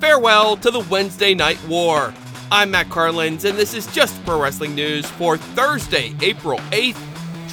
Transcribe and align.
farewell 0.00 0.56
to 0.56 0.70
the 0.70 0.80
Wednesday 0.80 1.34
Night 1.34 1.62
War. 1.66 2.14
I'm 2.50 2.70
Matt 2.70 2.88
Carlins, 2.88 3.44
and 3.44 3.58
this 3.58 3.74
is 3.74 3.86
just 3.88 4.24
pro 4.24 4.40
wrestling 4.40 4.74
news 4.74 5.04
for 5.06 5.36
Thursday, 5.36 6.14
April 6.22 6.58
8th, 6.70 6.96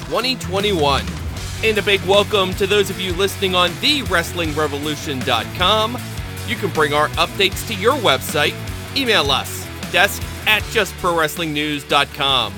2021. 0.08 1.04
And 1.64 1.78
a 1.78 1.82
big 1.82 2.00
welcome 2.02 2.52
to 2.54 2.66
those 2.66 2.90
of 2.90 3.00
you 3.00 3.12
listening 3.14 3.54
on 3.54 3.70
TheWrestlingRevolution.com. 3.70 5.98
You 6.46 6.56
can 6.56 6.70
bring 6.70 6.94
our 6.94 7.08
updates 7.10 7.64
to 7.66 7.74
your 7.74 7.94
website. 7.94 8.54
Email 8.96 9.30
us, 9.30 9.66
desk 9.90 10.22
at 10.46 10.62
justprowrestlingnews.com. 10.64 12.52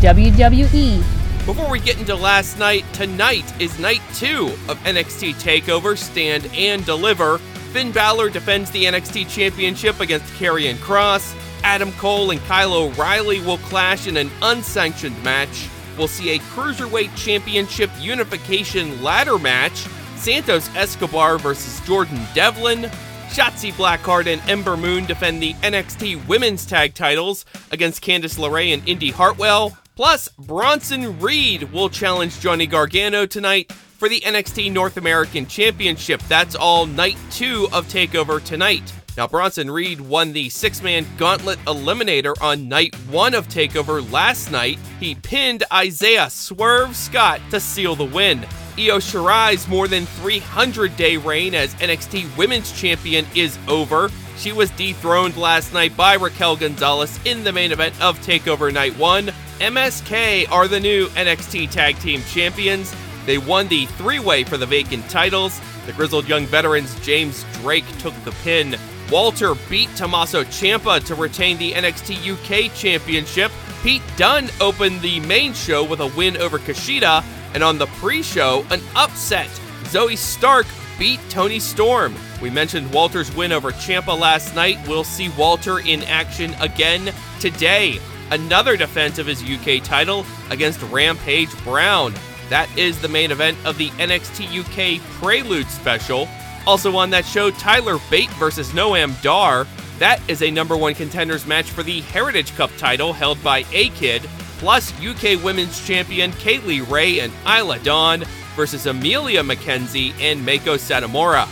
WWE. 0.00 1.02
Before 1.44 1.68
we 1.70 1.80
get 1.80 1.98
into 1.98 2.14
last 2.14 2.56
night, 2.58 2.84
tonight 2.92 3.60
is 3.60 3.76
night 3.78 4.02
two 4.14 4.46
of 4.68 4.78
NXT 4.84 5.34
TakeOver 5.34 5.96
Stand 5.96 6.48
and 6.54 6.84
Deliver. 6.84 7.40
Finn 7.72 7.92
Balor 7.92 8.30
defends 8.30 8.70
the 8.70 8.84
NXT 8.84 9.28
Championship 9.28 10.00
against 10.00 10.32
Karrion 10.34 10.76
Kross. 10.76 11.34
Adam 11.62 11.92
Cole 11.92 12.30
and 12.30 12.40
Kyle 12.42 12.72
O'Reilly 12.72 13.40
will 13.40 13.58
clash 13.58 14.06
in 14.06 14.16
an 14.16 14.30
unsanctioned 14.40 15.22
match. 15.22 15.68
We'll 15.98 16.08
see 16.08 16.30
a 16.30 16.38
Cruiserweight 16.38 17.14
Championship 17.14 17.90
unification 18.00 19.02
ladder 19.02 19.38
match. 19.38 19.86
Santos 20.16 20.74
Escobar 20.74 21.38
versus 21.38 21.86
Jordan 21.86 22.20
Devlin. 22.34 22.90
Shotzi 23.28 23.72
Blackheart 23.72 24.26
and 24.26 24.40
Ember 24.48 24.76
Moon 24.76 25.04
defend 25.04 25.42
the 25.42 25.52
NXT 25.54 26.26
Women's 26.26 26.64
Tag 26.64 26.94
titles 26.94 27.44
against 27.70 28.02
Candice 28.02 28.38
LeRae 28.38 28.72
and 28.72 28.88
Indi 28.88 29.10
Hartwell. 29.10 29.76
Plus, 29.94 30.28
Bronson 30.38 31.20
Reed 31.20 31.64
will 31.72 31.90
challenge 31.90 32.40
Johnny 32.40 32.66
Gargano 32.66 33.26
tonight 33.26 33.70
for 33.98 34.08
the 34.08 34.20
NXT 34.20 34.72
North 34.72 34.96
American 34.96 35.46
Championship. 35.46 36.22
That's 36.28 36.54
all 36.54 36.86
night 36.86 37.18
two 37.30 37.68
of 37.72 37.86
TakeOver 37.88 38.42
tonight. 38.42 38.92
Now, 39.16 39.26
Bronson 39.26 39.68
Reed 39.68 40.00
won 40.00 40.32
the 40.32 40.48
six 40.48 40.80
man 40.80 41.04
gauntlet 41.16 41.58
eliminator 41.66 42.40
on 42.40 42.68
night 42.68 42.94
one 43.10 43.34
of 43.34 43.48
TakeOver 43.48 44.10
last 44.12 44.52
night. 44.52 44.78
He 45.00 45.16
pinned 45.16 45.64
Isaiah 45.72 46.30
Swerve 46.30 46.94
Scott 46.94 47.40
to 47.50 47.58
seal 47.58 47.96
the 47.96 48.04
win. 48.04 48.46
Io 48.78 48.98
Shirai's 48.98 49.66
more 49.66 49.88
than 49.88 50.06
300 50.06 50.96
day 50.96 51.16
reign 51.16 51.56
as 51.56 51.74
NXT 51.74 52.36
Women's 52.36 52.70
Champion 52.80 53.26
is 53.34 53.58
over. 53.66 54.08
She 54.36 54.52
was 54.52 54.70
dethroned 54.70 55.36
last 55.36 55.72
night 55.72 55.96
by 55.96 56.14
Raquel 56.14 56.54
Gonzalez 56.54 57.18
in 57.24 57.42
the 57.42 57.52
main 57.52 57.72
event 57.72 58.00
of 58.00 58.20
TakeOver 58.20 58.72
Night 58.72 58.96
1. 58.96 59.26
MSK 59.58 60.48
are 60.48 60.68
the 60.68 60.78
new 60.78 61.08
NXT 61.08 61.72
Tag 61.72 61.98
Team 61.98 62.22
Champions. 62.28 62.94
They 63.28 63.36
won 63.36 63.68
the 63.68 63.84
three 63.84 64.20
way 64.20 64.42
for 64.42 64.56
the 64.56 64.64
vacant 64.64 65.06
titles. 65.10 65.60
The 65.84 65.92
grizzled 65.92 66.26
young 66.26 66.46
veterans 66.46 66.98
James 67.00 67.44
Drake 67.60 67.84
took 67.98 68.14
the 68.24 68.30
pin. 68.42 68.74
Walter 69.12 69.54
beat 69.68 69.94
Tommaso 69.96 70.44
Ciampa 70.44 71.04
to 71.04 71.14
retain 71.14 71.58
the 71.58 71.72
NXT 71.72 72.26
UK 72.32 72.74
Championship. 72.74 73.52
Pete 73.82 74.00
Dunne 74.16 74.48
opened 74.62 75.02
the 75.02 75.20
main 75.20 75.52
show 75.52 75.84
with 75.84 76.00
a 76.00 76.06
win 76.16 76.38
over 76.38 76.58
Kushida, 76.58 77.22
and 77.52 77.62
on 77.62 77.76
the 77.76 77.84
pre 77.98 78.22
show, 78.22 78.64
an 78.70 78.80
upset. 78.96 79.50
Zoey 79.84 80.16
Stark 80.16 80.66
beat 80.98 81.20
Toni 81.28 81.58
Storm. 81.58 82.14
We 82.40 82.48
mentioned 82.48 82.90
Walter's 82.94 83.30
win 83.36 83.52
over 83.52 83.72
Ciampa 83.72 84.18
last 84.18 84.54
night. 84.54 84.78
We'll 84.88 85.04
see 85.04 85.28
Walter 85.36 85.80
in 85.80 86.02
action 86.04 86.54
again 86.62 87.12
today. 87.40 88.00
Another 88.30 88.78
defense 88.78 89.18
of 89.18 89.26
his 89.26 89.42
UK 89.42 89.84
title 89.84 90.24
against 90.48 90.80
Rampage 90.84 91.54
Brown. 91.62 92.14
That 92.50 92.68
is 92.78 93.00
the 93.00 93.08
main 93.08 93.30
event 93.30 93.58
of 93.64 93.78
the 93.78 93.90
NXT 93.90 94.60
UK 94.60 95.02
Prelude 95.20 95.66
special. 95.68 96.28
Also 96.66 96.96
on 96.96 97.10
that 97.10 97.24
show, 97.24 97.50
Tyler 97.50 97.98
Bate 98.10 98.30
versus 98.32 98.70
Noam 98.70 99.20
Dar. 99.22 99.66
That 99.98 100.20
is 100.28 100.42
a 100.42 100.50
number 100.50 100.76
one 100.76 100.94
contenders 100.94 101.46
match 101.46 101.70
for 101.70 101.82
the 101.82 102.00
Heritage 102.02 102.54
Cup 102.56 102.70
title 102.78 103.12
held 103.12 103.42
by 103.42 103.64
A 103.72 103.88
Kid, 103.90 104.22
plus 104.58 104.92
UK 105.00 105.42
Women's 105.42 105.84
Champion 105.86 106.32
Kay 106.32 106.58
Lee 106.58 106.80
Ray 106.80 107.20
and 107.20 107.32
Isla 107.46 107.78
Dawn 107.80 108.24
versus 108.54 108.86
Emilia 108.86 109.42
McKenzie 109.42 110.12
and 110.20 110.46
Meiko 110.46 110.76
Satomura. 110.76 111.48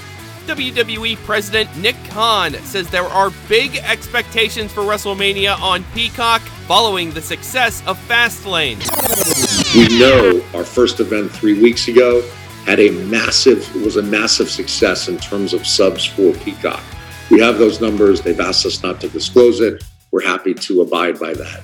WWE 0.47 1.17
President 1.25 1.75
Nick 1.77 1.97
Khan 2.11 2.55
says 2.55 2.89
there 2.89 3.05
are 3.05 3.31
big 3.49 3.77
expectations 3.79 4.73
for 4.73 4.83
WrestleMania 4.83 5.61
on 5.61 5.83
Peacock 5.93 6.41
following 6.69 7.11
the 7.11 7.21
success 7.21 7.83
of 7.87 7.99
Fastlane. 8.09 8.79
We 9.75 9.99
know 9.99 10.43
our 10.55 10.65
first 10.65 11.01
event 11.01 11.33
three 11.33 11.61
weeks 11.61 11.89
ago 11.89 12.23
had 12.65 12.79
a 12.81 12.91
massive 12.91 13.75
was 13.83 13.97
a 13.97 14.03
massive 14.03 14.49
success 14.49 15.09
in 15.09 15.19
terms 15.19 15.53
of 15.53 15.67
subs 15.67 16.05
for 16.05 16.33
Peacock. 16.35 16.83
We 17.31 17.41
have 17.41 17.59
those 17.59 17.81
numbers. 17.81 18.21
They've 18.21 18.39
asked 18.39 18.67
us 18.67 18.83
not 18.83 19.01
to 19.01 19.09
disclose 19.09 19.61
it. 19.61 19.83
We're 20.12 20.23
happy 20.23 20.55
to 20.55 20.83
abide 20.83 21.19
by 21.19 21.35
that. 21.35 21.62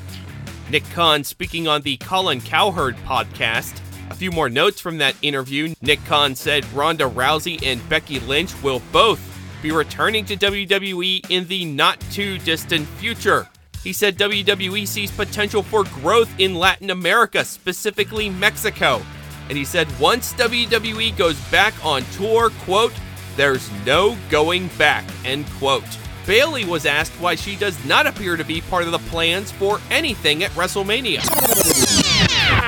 Nick 0.70 0.84
Khan 0.90 1.22
speaking 1.22 1.68
on 1.68 1.82
the 1.82 1.96
Colin 1.98 2.40
Cowherd 2.40 2.96
podcast. 3.04 3.80
A 4.10 4.14
few 4.14 4.30
more 4.30 4.48
notes 4.48 4.80
from 4.80 4.98
that 4.98 5.16
interview. 5.22 5.74
Nick 5.80 6.04
Khan 6.04 6.34
said 6.34 6.64
Ronda 6.72 7.04
Rousey 7.04 7.62
and 7.64 7.86
Becky 7.88 8.20
Lynch 8.20 8.52
will 8.62 8.82
both 8.92 9.20
be 9.62 9.70
returning 9.70 10.24
to 10.26 10.36
WWE 10.36 11.30
in 11.30 11.46
the 11.46 11.64
not 11.64 12.00
too 12.10 12.38
distant 12.38 12.86
future. 12.88 13.48
He 13.82 13.92
said 13.92 14.16
WWE 14.16 14.86
sees 14.86 15.10
potential 15.10 15.62
for 15.62 15.84
growth 15.84 16.30
in 16.38 16.54
Latin 16.54 16.90
America, 16.90 17.44
specifically 17.44 18.30
Mexico. 18.30 19.02
And 19.48 19.58
he 19.58 19.64
said 19.64 19.88
once 19.98 20.32
WWE 20.34 21.16
goes 21.16 21.38
back 21.50 21.74
on 21.84 22.04
tour, 22.16 22.50
quote, 22.60 22.92
there's 23.36 23.68
no 23.86 24.16
going 24.30 24.68
back, 24.78 25.04
end 25.24 25.46
quote. 25.58 25.84
Bayley 26.26 26.64
was 26.64 26.86
asked 26.86 27.12
why 27.20 27.34
she 27.34 27.56
does 27.56 27.82
not 27.84 28.06
appear 28.06 28.36
to 28.36 28.44
be 28.44 28.60
part 28.60 28.84
of 28.84 28.92
the 28.92 28.98
plans 29.10 29.50
for 29.50 29.80
anything 29.90 30.44
at 30.44 30.50
WrestleMania. 30.52 32.01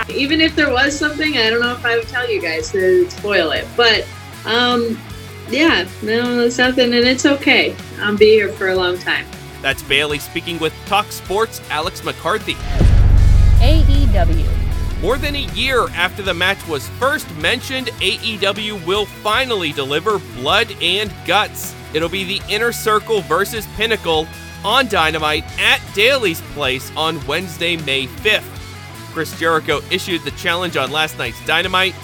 Even 0.09 0.41
if 0.41 0.55
there 0.55 0.71
was 0.71 0.99
something, 0.99 1.37
I 1.37 1.51
don't 1.51 1.61
know 1.61 1.73
if 1.73 1.85
I 1.85 1.97
would 1.97 2.09
tell 2.09 2.31
you 2.31 2.41
guys 2.41 2.71
to 2.73 3.09
spoil 3.11 3.53
it. 3.53 3.67
But 3.77 4.07
um 4.45 5.01
yeah, 5.49 5.87
no, 6.03 6.37
there's 6.37 6.59
nothing 6.59 6.95
and 6.95 7.07
it's 7.07 7.27
okay. 7.27 7.77
I'll 7.99 8.17
be 8.17 8.31
here 8.31 8.51
for 8.51 8.69
a 8.69 8.75
long 8.75 8.99
time. 8.99 9.27
That's 9.63 9.83
Bayley 9.83 10.19
speaking 10.19 10.59
with 10.59 10.75
Talk 10.87 11.11
Sports 11.11 11.61
Alex 11.71 12.05
McCarthy. 12.05 12.55
AEW. 13.65 14.65
More 15.01 15.19
than 15.19 15.35
a 15.35 15.47
year 15.53 15.89
after 15.91 16.23
the 16.23 16.35
match 16.35 16.67
was 16.67 16.89
first 16.91 17.31
mentioned, 17.37 17.89
AEW 18.01 18.87
will 18.87 19.07
finally 19.07 19.73
deliver 19.73 20.19
blood 20.37 20.75
and 20.83 21.13
guts. 21.27 21.75
It'll 21.93 22.09
be 22.09 22.25
the 22.25 22.43
Inner 22.53 22.73
Circle 22.73 23.21
versus 23.23 23.67
Pinnacle 23.77 24.27
on 24.65 24.89
Dynamite 24.89 25.45
at 25.61 25.81
Daily's 25.95 26.41
Place 26.53 26.91
on 26.97 27.25
Wednesday, 27.27 27.77
May 27.77 28.07
5th. 28.07 28.64
Chris 29.15 29.39
Jericho 29.39 29.81
issued 29.93 30.23
the 30.23 30.33
challenge 30.33 30.77
on 30.77 30.91
last 30.91 31.17
night's 31.17 31.43
Dynamite. 31.47 31.95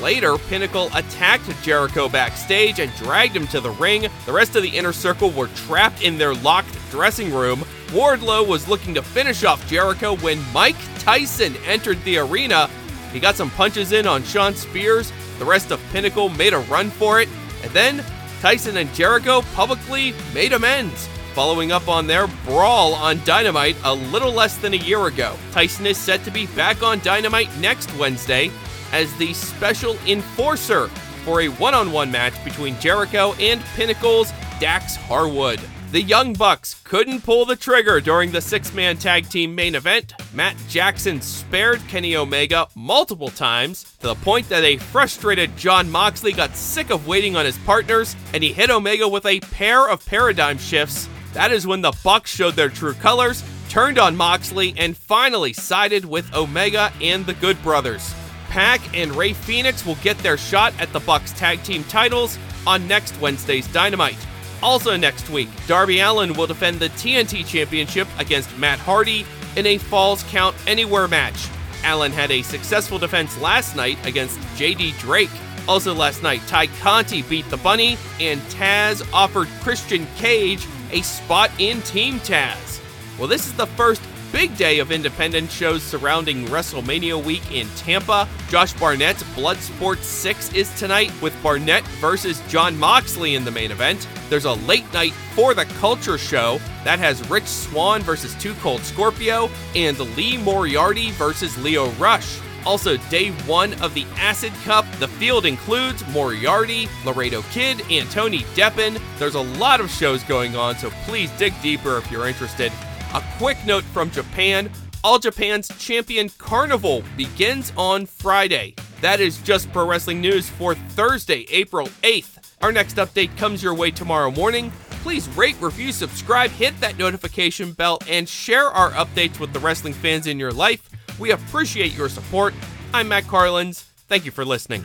Later, 0.00 0.38
Pinnacle 0.38 0.88
attacked 0.94 1.50
Jericho 1.62 2.08
backstage 2.08 2.78
and 2.78 2.94
dragged 2.94 3.36
him 3.36 3.48
to 3.48 3.60
the 3.60 3.72
ring. 3.72 4.06
The 4.24 4.32
rest 4.32 4.54
of 4.54 4.62
the 4.62 4.68
Inner 4.68 4.92
Circle 4.92 5.30
were 5.32 5.48
trapped 5.48 6.02
in 6.02 6.16
their 6.16 6.32
locked 6.32 6.78
dressing 6.90 7.34
room. 7.34 7.64
Wardlow 7.88 8.46
was 8.46 8.68
looking 8.68 8.94
to 8.94 9.02
finish 9.02 9.42
off 9.42 9.68
Jericho 9.68 10.14
when 10.18 10.40
Mike 10.52 10.76
Tyson 11.00 11.56
entered 11.66 12.02
the 12.04 12.18
arena. 12.18 12.70
He 13.12 13.18
got 13.18 13.34
some 13.34 13.50
punches 13.50 13.90
in 13.90 14.06
on 14.06 14.22
Shawn 14.22 14.54
Spears. 14.54 15.12
The 15.40 15.44
rest 15.44 15.72
of 15.72 15.82
Pinnacle 15.90 16.28
made 16.28 16.52
a 16.52 16.60
run 16.60 16.90
for 16.90 17.20
it. 17.20 17.28
And 17.64 17.72
then 17.72 18.04
Tyson 18.40 18.76
and 18.76 18.94
Jericho 18.94 19.42
publicly 19.54 20.14
made 20.32 20.52
amends, 20.52 21.08
following 21.34 21.72
up 21.72 21.88
on 21.88 22.06
their 22.06 22.26
brawl 22.44 22.94
on 22.94 23.20
Dynamite 23.24 23.76
a 23.84 23.94
little 23.94 24.32
less 24.32 24.56
than 24.56 24.74
a 24.74 24.78
year 24.78 25.06
ago. 25.06 25.36
Tyson 25.52 25.86
is 25.86 25.98
set 25.98 26.24
to 26.24 26.30
be 26.30 26.46
back 26.48 26.82
on 26.82 27.00
Dynamite 27.00 27.56
next 27.58 27.94
Wednesday 27.96 28.50
as 28.92 29.14
the 29.16 29.32
special 29.34 29.96
enforcer 30.06 30.88
for 31.24 31.42
a 31.42 31.48
one 31.48 31.74
on 31.74 31.92
one 31.92 32.10
match 32.10 32.42
between 32.44 32.78
Jericho 32.80 33.34
and 33.34 33.60
Pinnacle's 33.76 34.32
Dax 34.58 34.96
Harwood. 34.96 35.60
The 35.92 36.00
Young 36.00 36.34
Bucks 36.34 36.80
couldn't 36.84 37.24
pull 37.24 37.44
the 37.44 37.56
trigger 37.56 38.00
during 38.00 38.30
the 38.30 38.40
six 38.40 38.72
man 38.72 38.96
tag 38.96 39.28
team 39.28 39.56
main 39.56 39.74
event. 39.74 40.14
Matt 40.32 40.56
Jackson 40.68 41.20
spared 41.20 41.80
Kenny 41.88 42.14
Omega 42.14 42.68
multiple 42.76 43.28
times 43.28 43.82
to 43.98 44.06
the 44.06 44.14
point 44.14 44.48
that 44.50 44.62
a 44.62 44.76
frustrated 44.76 45.56
Jon 45.56 45.90
Moxley 45.90 46.32
got 46.32 46.54
sick 46.54 46.90
of 46.90 47.08
waiting 47.08 47.34
on 47.34 47.44
his 47.44 47.58
partners 47.58 48.14
and 48.32 48.40
he 48.44 48.52
hit 48.52 48.70
Omega 48.70 49.08
with 49.08 49.26
a 49.26 49.40
pair 49.40 49.88
of 49.88 50.06
paradigm 50.06 50.58
shifts. 50.58 51.08
That 51.32 51.52
is 51.52 51.66
when 51.66 51.80
the 51.80 51.96
Bucks 52.02 52.34
showed 52.34 52.54
their 52.54 52.68
true 52.68 52.94
colors, 52.94 53.44
turned 53.68 53.98
on 53.98 54.16
Moxley, 54.16 54.74
and 54.76 54.96
finally 54.96 55.52
sided 55.52 56.04
with 56.04 56.34
Omega 56.34 56.92
and 57.00 57.24
the 57.24 57.34
Good 57.34 57.62
Brothers. 57.62 58.14
Pac 58.48 58.80
and 58.96 59.14
Rey 59.14 59.32
Fenix 59.32 59.86
will 59.86 59.94
get 59.96 60.18
their 60.18 60.36
shot 60.36 60.74
at 60.80 60.92
the 60.92 61.00
Bucks 61.00 61.32
tag 61.32 61.62
team 61.62 61.84
titles 61.84 62.36
on 62.66 62.86
next 62.88 63.18
Wednesday's 63.20 63.68
Dynamite. 63.68 64.18
Also 64.62 64.96
next 64.96 65.30
week, 65.30 65.48
Darby 65.66 66.00
Allin 66.00 66.34
will 66.34 66.48
defend 66.48 66.80
the 66.80 66.88
TNT 66.90 67.46
Championship 67.46 68.08
against 68.18 68.56
Matt 68.58 68.80
Hardy 68.80 69.24
in 69.56 69.66
a 69.66 69.78
Falls 69.78 70.24
Count 70.24 70.56
Anywhere 70.66 71.08
match. 71.08 71.48
Allin 71.84 72.12
had 72.12 72.30
a 72.30 72.42
successful 72.42 72.98
defense 72.98 73.40
last 73.40 73.76
night 73.76 74.04
against 74.04 74.38
JD 74.56 74.98
Drake. 74.98 75.30
Also 75.68 75.94
last 75.94 76.22
night, 76.22 76.42
Tay 76.46 76.66
Conti 76.80 77.22
beat 77.22 77.48
the 77.48 77.56
Bunny, 77.58 77.96
and 78.18 78.40
Taz 78.42 79.08
offered 79.12 79.48
Christian 79.60 80.06
Cage 80.16 80.66
a 80.92 81.02
spot 81.02 81.50
in 81.58 81.80
Team 81.82 82.18
Taz. 82.20 82.80
Well, 83.18 83.28
this 83.28 83.46
is 83.46 83.54
the 83.54 83.66
first 83.66 84.02
big 84.32 84.56
day 84.56 84.78
of 84.78 84.92
independent 84.92 85.50
shows 85.50 85.82
surrounding 85.82 86.46
WrestleMania 86.46 87.22
week 87.22 87.52
in 87.52 87.68
Tampa. 87.76 88.28
Josh 88.48 88.72
Barnett's 88.74 89.22
Bloodsport 89.34 89.98
6 89.98 90.52
is 90.54 90.72
tonight 90.78 91.12
with 91.20 91.34
Barnett 91.42 91.84
versus 92.00 92.40
Jon 92.48 92.78
Moxley 92.78 93.34
in 93.34 93.44
the 93.44 93.50
main 93.50 93.70
event. 93.70 94.06
There's 94.28 94.44
a 94.44 94.52
late 94.52 94.90
night 94.92 95.12
for 95.34 95.54
the 95.54 95.64
Culture 95.80 96.18
Show 96.18 96.60
that 96.84 96.98
has 96.98 97.28
Rich 97.28 97.46
Swann 97.46 98.02
versus 98.02 98.34
Two 98.36 98.54
Cold 98.54 98.82
Scorpio 98.82 99.50
and 99.74 99.98
Lee 100.16 100.38
Moriarty 100.38 101.10
versus 101.12 101.56
Lio 101.62 101.90
Rush. 101.92 102.38
Also, 102.66 102.96
day 103.08 103.30
one 103.46 103.74
of 103.82 103.94
the 103.94 104.04
Acid 104.16 104.52
Cup. 104.64 104.84
The 104.98 105.08
field 105.08 105.46
includes 105.46 106.06
Moriarty, 106.08 106.88
Laredo 107.04 107.42
Kid, 107.50 107.82
and 107.90 108.10
Tony 108.10 108.40
Deppen. 108.54 109.00
There's 109.18 109.34
a 109.34 109.40
lot 109.40 109.80
of 109.80 109.90
shows 109.90 110.22
going 110.24 110.56
on, 110.56 110.76
so 110.76 110.90
please 111.04 111.30
dig 111.32 111.52
deeper 111.62 111.96
if 111.98 112.10
you're 112.10 112.28
interested. 112.28 112.72
A 113.14 113.22
quick 113.38 113.58
note 113.66 113.84
from 113.84 114.10
Japan 114.10 114.70
All 115.02 115.18
Japan's 115.18 115.68
Champion 115.78 116.28
Carnival 116.38 117.02
begins 117.16 117.72
on 117.76 118.06
Friday. 118.06 118.74
That 119.00 119.20
is 119.20 119.38
just 119.38 119.72
pro 119.72 119.86
wrestling 119.86 120.20
news 120.20 120.48
for 120.48 120.74
Thursday, 120.74 121.46
April 121.50 121.86
8th. 122.02 122.36
Our 122.60 122.70
next 122.70 122.96
update 122.96 123.34
comes 123.38 123.62
your 123.62 123.72
way 123.74 123.90
tomorrow 123.90 124.30
morning. 124.30 124.70
Please 125.02 125.26
rate, 125.30 125.56
review, 125.62 125.92
subscribe, 125.92 126.50
hit 126.50 126.78
that 126.80 126.98
notification 126.98 127.72
bell, 127.72 127.98
and 128.06 128.28
share 128.28 128.66
our 128.66 128.90
updates 128.90 129.40
with 129.40 129.54
the 129.54 129.58
wrestling 129.58 129.94
fans 129.94 130.26
in 130.26 130.38
your 130.38 130.52
life. 130.52 130.89
We 131.20 131.30
appreciate 131.32 131.96
your 131.96 132.08
support. 132.08 132.54
I'm 132.92 133.08
Matt 133.08 133.28
Carlins. 133.28 133.82
Thank 134.08 134.24
you 134.24 134.32
for 134.32 134.44
listening. 134.44 134.84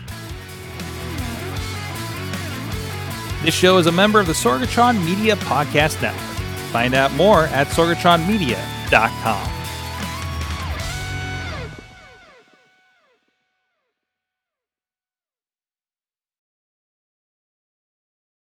This 3.43 3.55
show 3.55 3.77
is 3.77 3.87
a 3.87 3.91
member 3.91 4.19
of 4.19 4.27
the 4.27 4.33
Sorgatron 4.33 5.03
Media 5.05 5.35
Podcast 5.37 6.01
Network. 6.01 6.21
Find 6.71 6.93
out 6.93 7.13
more 7.13 7.45
at 7.45 7.67
sorgatronmedia.com. 7.67 9.54